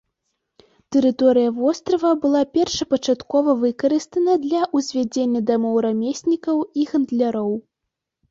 Тэрыторыя 0.95 1.49
вострава 1.57 2.11
была 2.23 2.41
першапачаткова 2.57 3.53
выкарыстана 3.63 4.33
для 4.45 4.61
ўзвядзення 4.79 5.41
дамоў 5.49 5.75
рамеснікаў 5.89 6.57
і 6.81 6.87
гандляроў. 6.93 7.51